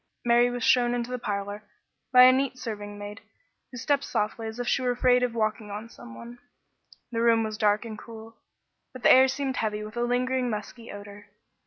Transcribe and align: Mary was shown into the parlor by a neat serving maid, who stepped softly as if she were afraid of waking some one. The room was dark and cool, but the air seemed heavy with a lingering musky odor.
Mary 0.25 0.49
was 0.49 0.63
shown 0.63 0.95
into 0.95 1.11
the 1.11 1.19
parlor 1.19 1.61
by 2.11 2.23
a 2.23 2.31
neat 2.31 2.57
serving 2.57 2.97
maid, 2.97 3.21
who 3.69 3.77
stepped 3.77 4.03
softly 4.03 4.47
as 4.47 4.59
if 4.59 4.67
she 4.67 4.81
were 4.81 4.89
afraid 4.89 5.21
of 5.21 5.35
waking 5.35 5.69
some 5.89 6.15
one. 6.15 6.39
The 7.11 7.21
room 7.21 7.43
was 7.43 7.55
dark 7.55 7.85
and 7.85 7.99
cool, 7.99 8.35
but 8.93 9.03
the 9.03 9.11
air 9.11 9.27
seemed 9.27 9.57
heavy 9.57 9.83
with 9.83 9.95
a 9.95 10.01
lingering 10.01 10.49
musky 10.49 10.91
odor. 10.91 11.27